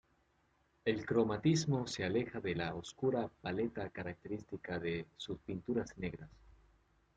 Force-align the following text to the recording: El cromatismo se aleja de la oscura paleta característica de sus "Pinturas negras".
El 0.83 1.05
cromatismo 1.05 1.85
se 1.85 2.03
aleja 2.03 2.39
de 2.41 2.55
la 2.55 2.73
oscura 2.73 3.29
paleta 3.43 3.87
característica 3.91 4.79
de 4.79 5.05
sus 5.15 5.37
"Pinturas 5.41 5.95
negras". 5.99 6.31